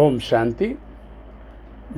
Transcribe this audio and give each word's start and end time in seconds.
ஓம் 0.00 0.18
சாந்தி. 0.26 0.66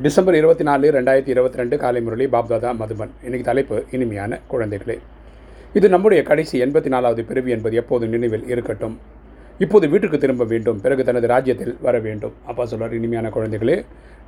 December 0.04 0.37
இருபத்தி 0.39 0.65
நாலு 0.69 0.87
ரெண்டாயிரத்தி 0.96 1.31
இருபத்தி 1.35 1.58
ரெண்டு 1.61 1.77
காலை 1.83 2.01
முரளி 2.07 2.27
பாப்தாதா 2.33 2.71
மதுபன் 2.79 3.13
இன்னைக்கு 3.27 3.45
தலைப்பு 3.49 3.77
இனிமையான 3.97 4.39
குழந்தைகளே. 4.53 4.97
இது 5.79 5.88
நம்முடைய 5.93 6.22
கடைசி 6.30 6.62
எண்பத்தி 6.65 6.91
நாலாவது 6.95 7.25
பிறவி 7.29 7.53
என்பது 7.57 7.77
எப்போது 7.83 8.09
நினைவில் 8.15 8.49
இருக்கட்டும். 8.54 8.96
இப்போது 9.65 9.88
வீட்டுக்கு 9.93 10.21
திரும்ப 10.25 10.46
வேண்டும். 10.54 10.80
பிறகு 10.87 11.04
தனது 11.11 11.30
ராஜ்யத்தில் 11.35 11.75
வர 11.87 12.01
வேண்டும். 12.09 12.35
அப்பா 12.46 12.67
சொல்வார் 12.72 12.99
இனிமையான 13.01 13.33
குழந்தைகளே 13.37 13.79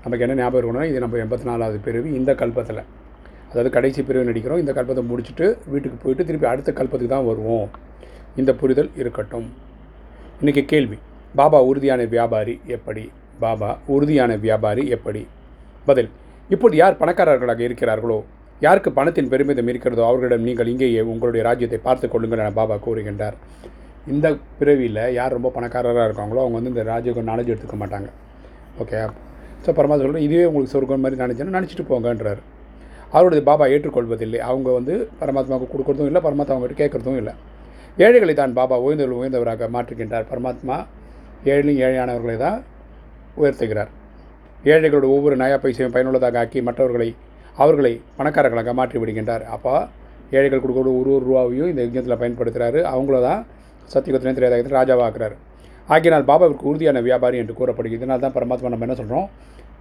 நமக்கு 0.04 0.24
என்ன 0.28 0.38
ஞாபகம் 0.42 0.60
இருக்கணும்னா 0.60 0.88
இது 0.92 1.04
நம்ம 1.06 1.22
எண்பத்தி 1.24 1.48
நாலாவது 1.50 1.80
பிறவி 1.88 2.12
இந்த 2.20 2.32
கல்பத்தில். 2.44 2.82
அதாவது 3.50 3.74
கடைசி 3.78 4.02
பிரிவு 4.02 4.30
நடிக்கிறோம் 4.30 4.64
இந்த 4.64 4.74
கல்பத்தை 4.80 5.06
முடிச்சுட்டு 5.10 5.48
வீட்டுக்கு 5.74 6.00
போயிட்டு 6.06 6.30
திருப்பி 6.30 6.52
அடுத்த 6.54 6.78
கல்பத்துக்கு 6.80 7.14
தான் 7.16 7.28
வருவோம். 7.32 7.68
இந்த 8.42 8.54
புரிதல் 8.62 8.94
இருக்கட்டும். 9.02 9.50
இன்றைக்கி 10.40 10.64
கேள்வி 10.74 11.00
பாபா 11.36 11.60
உறுதியான 11.70 12.02
வியாபாரி 12.16 12.56
எப்படி? 12.78 13.06
பாபா 13.44 13.70
உறுதியான 13.94 14.32
வியாபாரி 14.44 14.84
எப்படி? 14.96 15.22
பதில் 15.88 16.10
இப்போது 16.54 16.74
யார் 16.82 17.00
பணக்காரர்களாக 17.02 17.62
இருக்கிறார்களோ 17.68 18.18
யாருக்கு 18.64 18.90
பணத்தின் 18.98 19.30
பெருமிதம் 19.32 19.70
இருக்கிறதோ 19.72 20.02
அவர்களிடம் 20.08 20.46
நீங்கள் 20.48 20.70
இங்கேயே 20.72 21.00
உங்களுடைய 21.12 21.42
ராஜ்யத்தை 21.48 21.78
பார்த்து 21.86 22.06
கொள்ளுங்கள் 22.12 22.42
என 22.42 22.52
பாபா 22.58 22.76
கூறுகின்றார். 22.86 23.36
இந்த 24.12 24.26
பிறவியில் 24.58 25.00
யார் 25.18 25.34
ரொம்ப 25.36 25.48
பணக்காரராக 25.56 26.06
இருக்காங்களோ 26.08 26.42
அவங்க 26.44 26.56
வந்து 26.58 26.72
இந்த 26.74 26.84
ராஜ்யம் 26.92 27.28
நாலேஜ் 27.30 27.50
எடுத்துக்க 27.52 27.76
மாட்டாங்க. 27.82 28.08
ஓகே 28.82 29.00
ஸோ 29.64 29.72
பரமா 29.78 29.94
சொல்கிறேன் 30.00 30.26
இதுவே 30.26 30.44
உங்களுக்கு 30.48 30.74
சொர்க்கம் 30.74 31.02
மாதிரி 31.04 31.20
நினச்சேன்னா 31.22 31.56
நினச்சிட்டு 31.58 31.84
போங்கன்றார். 31.90 32.40
அவருடைய 33.16 33.42
பாபா 33.48 33.64
ஏற்றுக்கொள்வதில்லை. 33.74 34.38
அவங்க 34.50 34.68
வந்து 34.78 34.94
பரமாத்மாவுக்கு 35.20 35.72
கொடுக்குறதும் 35.74 36.08
இல்லை 36.10 36.20
பரமாத்மா 36.26 36.54
அவங்ககிட்ட 36.54 36.78
கேட்குறதும் 36.82 37.18
இல்லை. 37.20 37.34
ஏழைகளை 38.04 38.34
தான் 38.40 38.54
பாபா 38.58 38.76
உயர்ந்தவர்கள் 38.84 39.20
உயர்ந்தவராக 39.20 39.68
மாற்றுகின்றார். 39.76 40.26
பரமாத்மா 40.32 40.76
ஏழையும் 41.52 41.80
ஏழையானவர்களை 41.84 42.36
தான் 42.46 42.58
உயர்த்துகிறார். 43.40 43.90
ஏழைகளோட 44.72 45.06
ஒவ்வொரு 45.16 45.36
நயா 45.42 45.56
பைசையும் 45.64 45.94
பயனுள்ளதாக 45.94 46.38
ஆக்கி 46.42 46.60
மற்றவர்களை 46.68 47.08
அவர்களை 47.62 47.92
பணக்காரர்களாக 48.18 48.72
மாற்றி 48.78 48.96
விடுகின்றார். 49.02 49.44
அப்போ 49.56 49.74
ஏழைகள் 50.36 50.62
கொடுக்குற 50.62 50.90
ஒரு 51.00 51.10
ஒரு 51.16 51.24
ரூபாவையும் 51.28 51.70
இந்த 51.72 51.80
யஜ்ஞத்தில் 51.86 52.20
பயன்படுத்துகிறாரு. 52.22 52.80
அவங்கள 52.94 53.18
தான் 53.28 53.40
சத்தியகுத்திரையும் 53.92 54.38
திரையதாகத்தில் 54.38 54.78
ராஜாவாக்குறார். 54.80 55.36
ஆகினால் 55.94 56.26
பாபாவிற்கு 56.30 56.64
உறுதியான 56.70 57.00
வியாபாரி 57.08 57.36
என்று 57.42 57.54
கூறப்படுகிறது. 57.58 57.98
இதனால் 58.00 58.24
தான் 58.24 58.36
பரமாத்மா 58.38 58.72
நம்ம 58.72 58.86
என்ன 58.86 58.96
சொல்கிறோம் 59.00 59.28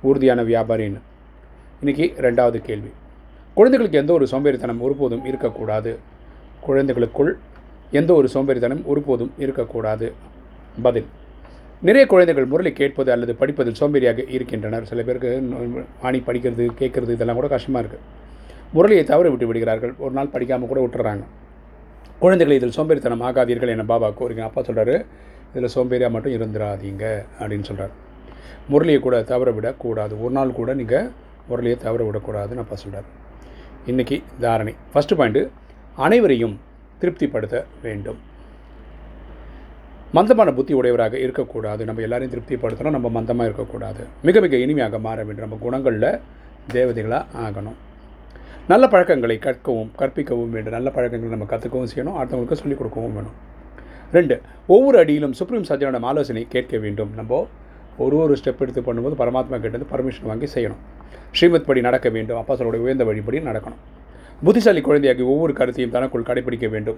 உறுதியான 0.10 0.42
வியாபாரின்னு 0.52 1.02
இன்றைக்கி 1.82 2.06
ரெண்டாவது 2.26 2.58
கேள்வி. 2.68 2.92
குழந்தைகளுக்கு 3.58 4.02
எந்த 4.04 4.12
ஒரு 4.18 4.26
சோம்பேறித்தனம் 4.32 4.82
ஒருபோதும் 4.86 5.26
இருக்கக்கூடாது. 5.30 5.92
குழந்தைகளுக்குள் 6.68 7.32
எந்த 8.00 8.12
ஒரு 8.20 8.28
சோம்பேறித்தனம் 8.34 8.82
ஒருபோதும் 8.92 9.32
இருக்கக்கூடாது. 9.44 10.08
பதில். 10.88 11.08
நிறைய 11.88 12.04
குழந்தைகள் 12.12 12.48
முரளி 12.52 12.72
கேட்பது 12.78 13.10
அல்லது 13.14 13.34
படிப்பதில் 13.40 13.78
சோம்பேறியாக 13.80 14.22
இருக்கின்றனர். 14.36 14.86
சில 14.92 15.00
பேருக்கு 15.08 15.32
ஆணி 16.08 16.20
படிக்கிறது 16.28 16.66
கேட்குறது 16.80 17.16
இதெல்லாம் 17.16 17.40
கூட 17.40 17.48
கஷ்டமாக 17.54 17.82
இருக்குது 17.84 18.04
முரளியை 18.76 19.04
தவற 19.10 19.26
விட்டு 19.34 19.48
விடுகிறார்கள். 19.50 19.94
ஒரு 20.04 20.14
நாள் 20.18 20.32
படிக்காமல் 20.36 20.70
கூட 20.72 20.80
விட்டுறாங்க. 20.84 21.24
குழந்தைகள் 22.24 22.58
இதில் 22.60 22.76
சோம்பேறித்தனம் 22.78 23.24
ஆகாதீர்கள் 23.30 23.72
என 23.74 23.86
பாபா 23.92 24.10
கூறுங்க 24.20 24.44
அப்பா 24.48 24.62
சொல்கிறாரு 24.70 24.96
இதில் 25.54 25.74
சோம்பேறியாக 25.76 26.14
மட்டும் 26.16 26.36
இருந்துடாதீங்க 26.38 27.06
அப்படின்னு 27.40 27.68
சொல்கிறார் 27.70 27.94
முரளியை 28.74 29.00
கூட 29.08 29.16
தவற 29.32 29.52
விடக்கூடாது. 29.58 30.14
ஒரு 30.24 30.34
நாள் 30.38 30.58
கூட 30.60 30.74
நீங்கள் 30.82 31.10
முரளியை 31.50 31.78
தவற 31.86 32.04
விடக்கூடாதுன்னு 32.10 32.64
அப்பா 32.66 32.78
சொல்கிறார் 32.84 33.10
இன்றைக்கி 33.92 34.18
தாரணை. 34.46 34.74
ஃபஸ்ட்டு 34.94 35.18
பாயிண்ட்டு 35.20 35.44
அனைவரையும் 36.08 36.56
திருப்திப்படுத்த 37.02 37.58
வேண்டும். 37.86 38.22
மந்தமான 40.16 40.52
புத்தி 40.54 40.74
உடையவராக 40.74 41.18
இருக்கக்கூடாது. 41.20 41.86
நம்ம 41.86 42.02
எல்லாரையும் 42.02 42.36
திருப்திப்படுத்தணும். 42.36 42.90
நம்ம 42.90 43.10
மந்தமாக 43.10 43.44
இருக்கக்கூடாது. 43.44 44.04
மிக 44.24 44.40
மிக 44.40 44.56
இனிமையாக 44.56 45.00
மாற 45.00 45.24
வேண்டும். 45.24 45.50
நம்ம 45.50 45.58
குணங்களில் 45.64 46.20
தேவதைகளாக 46.74 47.26
ஆகணும். 47.46 47.78
நல்ல 48.68 48.88
பழக்கங்களை 48.88 49.38
கற்கவும் 49.38 49.90
கற்பிக்கவும் 50.00 50.50
வேண்டும். 50.50 50.74
நல்ல 50.74 50.90
பழக்கங்களை 50.90 51.38
நம்ம 51.38 51.54
கற்றுக்கவும் 51.54 51.88
செய்யணும். 51.96 52.22
அடுத்தவங்களுக்கு 52.22 52.54
சொல்லிக் 52.54 52.78
கொடுக்கவும் 52.78 53.14
வேணும். 53.14 53.36
ரெண்டு 54.14 54.42
ஒவ்வொரு 54.68 54.98
அடியிலும் 55.00 55.34
சுப்ரீம் 55.34 55.64
சர்ஜனிடம் 55.64 56.06
ஆலோசனை 56.12 56.46
கேட்க 56.50 56.78
வேண்டும். 56.78 57.10
நம்ம 57.16 57.48
ஒரு 57.98 58.18
ஒரு 58.18 58.38
ஸ்டெப் 58.44 58.60
எடுத்து 58.60 58.82
பண்ணும்போது 58.82 59.22
பரமாத்மா 59.22 59.56
கிட்டேருந்து 59.56 59.86
பர்மிஷன் 59.92 60.26
வாங்கி 60.26 60.48
செய்யணும். 60.54 60.82
ஸ்ரீமத் 61.32 61.66
படி 61.66 61.82
நடக்க 61.82 62.10
வேண்டும். 62.10 62.38
அப்பா 62.38 62.56
சொல்லுடைய 62.56 62.86
உயர்ந்த 62.88 63.04
வழிபடி 63.04 63.42
நடக்கணும். 63.52 63.82
புத்திசாலி 64.44 64.82
குழந்தையாகி 64.82 65.24
ஒவ்வொரு 65.24 65.54
கருத்தையும் 65.54 65.92
தனக்குள் 65.92 66.30
கடைபிடிக்க 66.30 66.70
வேண்டும். 66.70 66.98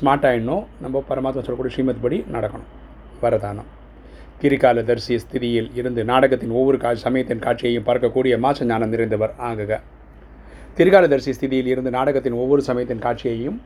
ஸ்மார்ட் 0.00 0.24
ஆகிடணும் 0.26 0.64
நம்ம 0.80 1.04
பரமாத்மா 1.08 1.32
சொல்லக்கூடிய 1.32 1.68
ஸ்ரீமத் 1.68 2.02
படி 2.02 2.24
நடக்கணும். 2.32 2.68
வரதானம். 3.22 3.70
கிரிகால 4.42 4.84
தரிசி 4.84 5.16
ஸ்திதியில் 5.16 5.70
இருந்து 5.74 6.04
நாடகத்தின் 6.04 6.50
ஒவ்வொரு 6.50 6.78
கா 6.78 6.94
சமயத்தின் 6.94 7.38
காட்சியையும் 7.38 7.84
பார்க்கக்கூடிய 7.86 8.38
மாச 8.42 8.64
ஞானம் 8.64 8.92
நிறைந்தவர் 8.92 9.30
ஆகுக. 9.38 9.80
திரிகாலதரிசி 10.76 11.32
ஸ்திதியில் 11.40 11.66
இருந்து 11.66 11.90
நாடகத்தின் 11.90 12.32
ஒவ்வொரு 12.32 12.62
சமயத்தின் 12.62 12.98
காட்சியையும் 12.98 13.62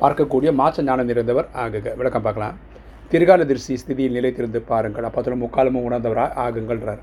பார்க்கக்கூடிய 0.00 0.52
மாச 0.58 0.82
ஞானம் 0.82 1.08
நிறைந்தவர் 1.08 1.46
ஆகுக. 1.54 1.96
விளக்கம் 1.96 2.22
பார்க்கலாம். 2.22 2.58
திருகாலதரிசி 3.10 3.74
ஸ்திதியில் 3.74 4.16
நிலைத்திருந்து 4.18 4.56
பாருங்கள். 4.56 5.04
அப்போ 5.04 5.22
சொல்ல 5.22 5.46
முக்காலமும் 5.46 5.82
உணர்ந்தவராக 5.82 6.30
ஆகுங்கள்ன்றார். 6.36 6.98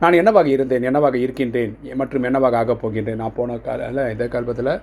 நான் 0.00 0.12
என்னவாக 0.12 0.48
இருந்தேன்? 0.48 0.82
என்னவாக 0.82 1.18
இருக்கின்றேன்? 1.18 1.78
மற்றும் 1.94 2.22
என்னவாக 2.22 2.56
ஆகப் 2.56 2.86
போகின்றேன்? 2.86 3.14
நான் 3.14 3.32
போன 3.36 3.56
கால 3.56 4.10
இந்த 4.10 4.24
கல்பத்தில் 4.24 4.80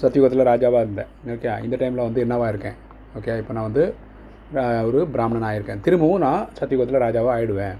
சத்தியுகத்தில் 0.00 0.48
ராஜாவாக 0.50 0.84
இருந்தேன். 0.86 1.10
ஓகே 1.34 1.50
இந்த 1.66 1.76
டைமில் 1.80 2.06
வந்து 2.08 2.24
என்னவாக 2.24 2.52
இருக்கேன்? 2.52 2.76
ஓகே 3.18 3.32
இப்போ 3.42 3.54
நான் 3.56 3.68
வந்து 3.68 3.84
ஒரு 4.88 5.00
பிராமணன் 5.14 5.46
ஆகியிருக்கேன் 5.48 5.82
திரும்பவும் 5.86 6.22
நான் 6.26 6.44
சத்தியுகத்தில் 6.58 7.02
ராஜாவாக 7.06 7.34
ஆகிடுவேன் 7.36 7.76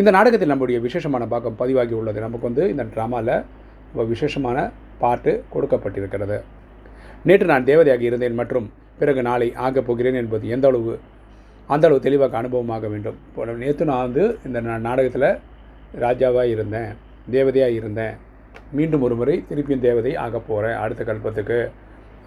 இந்த 0.00 0.10
நாடகத்தில் 0.16 0.52
நம்முடைய 0.52 0.78
விசேஷமான 0.86 1.26
பாக்கம் 1.32 1.58
பதிவாகி 1.60 1.94
உள்ளது. 2.00 2.18
நமக்கு 2.26 2.48
வந்து 2.48 2.64
இந்த 2.72 2.84
ட்ராமாவில் 2.94 4.06
விசேஷமான 4.12 4.58
பாட்டு 5.02 5.32
கொடுக்கப்பட்டிருக்கிறது. 5.54 6.38
நேற்று 7.28 7.46
நான் 7.52 7.68
தேவதையாக 7.70 8.02
இருந்தேன் 8.08 8.38
மற்றும் 8.40 8.66
பிறகு 9.00 9.22
நாளை 9.28 9.48
ஆகப் 9.66 9.86
போகிறேன் 9.86 10.18
என்பது 10.20 10.44
எந்த 10.56 10.66
அளவு 10.70 10.92
அந்த 11.74 11.84
அளவு 11.88 12.04
தெளிவாக 12.06 12.38
அனுபவமாக 12.40 12.88
வேண்டும். 12.94 13.16
நேற்று 13.62 13.88
நான் 13.90 14.04
வந்து 14.06 14.24
இந்த 14.48 14.60
நாடகத்தில் 14.88 15.28
ராஜாவாக 16.04 16.52
இருந்தேன் 16.54 16.90
தேவதையாக 17.34 17.78
இருந்தேன். 17.80 18.14
மீண்டும் 18.72 19.04
ஒரு 19.06 19.14
முறை 19.14 19.34
திருப்பியும் 19.48 19.84
தேவதை 19.86 20.12
ஆக 20.24 20.38
போகிற 20.38 20.74
அடுத்த 20.78 21.02
கல்பத்துக்கு 21.04 21.58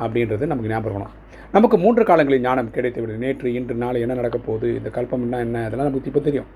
அப்படின்றது 0.04 0.46
நமக்கு 0.52 0.72
ஞாபகம் 0.74 1.08
நமக்கு 1.56 1.78
மூன்று 1.78 2.04
காலங்களில் 2.04 2.42
ஞானம் 2.42 2.72
கிடைத்து 2.72 3.00
விடுது. 3.02 3.18
நேற்று 3.18 3.54
இன்று 3.54 3.76
நாளை 3.84 4.02
என்ன 4.02 4.14
நடக்க 4.14 4.38
போகுது? 4.38 4.68
இந்த 4.80 4.90
கல்பம்னா 4.98 5.40
என்ன 5.46 5.64
அதெல்லாம் 5.68 5.90
நமக்கு 5.90 6.10
இப்போ 6.12 6.22
தெரியும். 6.28 6.50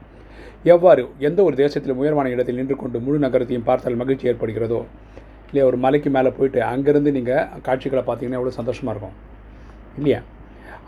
எவ்வாறு 0.74 1.08
எந்த 1.28 1.44
ஒரு 1.44 1.56
தேசத்திலும் 1.64 2.02
உயர்வான 2.02 2.30
இடத்தில் 2.30 2.56
நின்று 2.56 2.76
கொண்டு 2.76 3.00
முழு 3.06 3.18
நகரத்தையும் 3.26 3.66
பார்த்தால் 3.70 4.00
மகிழ்ச்சி 4.02 4.30
ஏற்படுகிறதோ 4.32 4.80
இல்லையா 5.48 5.66
ஒரு 5.70 5.78
மலைக்கு 5.78 6.10
மேலே 6.10 6.30
போயிட்டு 6.38 6.60
அங்கேருந்து 6.62 7.12
நீங்கள் 7.18 7.62
காட்சிகளை 7.62 8.04
பார்த்தீங்கன்னா 8.06 8.40
எவ்வளோ 8.40 8.54
சந்தோஷமாக 8.60 8.94
இருக்கும். 8.96 9.16
இல்லையா? 9.98 10.22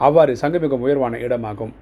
அவ்வாறு 0.05 0.35
சங்கமிகம் 0.41 0.85
உயர்வான 0.85 1.17
இடமாகும். 1.17 1.73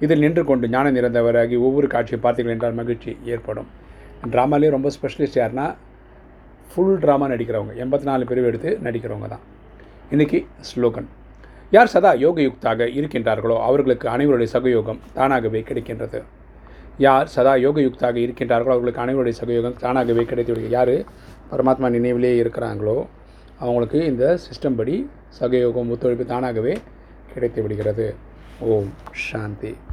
இதில் 0.00 0.18
நின்று 0.18 0.44
கொண்டு 0.44 0.68
ஞானம் 0.68 0.96
நிறைந்தவராகி 0.96 1.56
ஒவ்வொரு 1.66 1.86
காட்சியை 1.86 2.20
பார்த்தீர்கள் 2.22 2.54
என்றால் 2.54 2.78
மகிழ்ச்சி 2.80 3.16
ஏற்படும். 3.24 3.68
ட்ராமாலே 4.32 4.70
ரொம்ப 4.76 4.90
ஸ்பெஷலிஸ்ட் 4.96 5.40
யாருன்னா 5.42 5.66
ஃபுல் 6.70 6.96
ட்ராமா 7.02 7.26
நடிக்கிறவங்க. 7.32 7.74
எண்பத்தி 7.82 8.06
நாலு 8.10 8.24
பிரிவு 8.30 8.46
எடுத்து 8.50 8.70
நடிக்கிறவங்க 8.86 9.28
தான். 9.34 9.44
இன்றைக்கி 10.14 10.38
ஸ்லோகன். 10.70 11.08
யார் 11.74 11.92
சதா 11.94 12.10
யோகயுக்தாக 12.24 12.88
இருக்கின்றார்களோ 12.98 13.56
அவர்களுக்கு 13.68 14.08
அனைவருடைய 14.14 14.48
சகயோகம் 14.56 15.00
தானாகவே 15.18 15.60
கிடைக்கின்றது. 15.68 16.20
யார் 17.04 17.30
சதா 17.36 17.54
யோகயுக்தாக 17.66 18.16
இருக்கின்றார்களோ 18.24 18.74
அவர்களுக்கு 18.76 19.02
அனைவருடைய 19.04 19.36
சகயோகம் 19.42 19.78
தானாகவே 19.84 20.24
கிடைத்து 20.32 20.68
யார்? 20.76 20.96
பரமாத்மா 21.52 21.88
நினைவிலே 21.96 22.32
இருக்கிறாங்களோ 22.42 22.96
அவங்களுக்கு 23.62 23.98
இந்த 24.10 24.24
சிஸ்டம் 24.44 24.78
படி 24.80 24.96
சகயோகம் 25.40 25.90
ஒத்துழைப்பு 25.94 26.26
தானாகவே 26.34 26.74
கிடைத்து 27.34 27.62
விடுகிறது 27.62 28.06
ஓம் 28.74 28.92
சாந்தி. 29.28 29.74